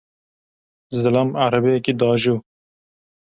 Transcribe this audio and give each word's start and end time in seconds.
Zilam 0.99 1.29
erebeyekê 1.45 1.93
diajo. 1.99 2.35